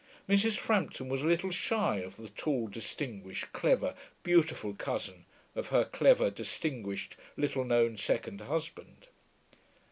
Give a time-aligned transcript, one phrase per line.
[0.27, 0.57] Mrs.
[0.57, 3.93] Frampton was a little shy of the tall, distinguished, clever,
[4.23, 9.09] beautiful cousin of her clever, distinguished, little known second husband.